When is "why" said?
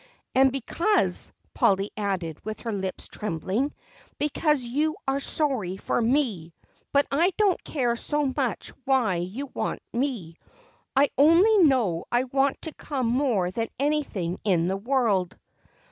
8.83-9.17